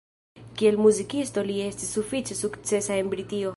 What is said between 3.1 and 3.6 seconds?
Britio.